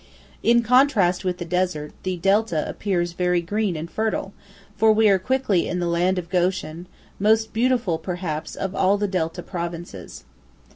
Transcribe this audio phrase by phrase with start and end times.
[0.41, 4.33] In contrast with the desert, the delta appears very green and fertile,
[4.75, 6.87] for we are quickly in the land of Goshen,
[7.19, 10.23] most beautiful, perhaps, of all the delta provinces.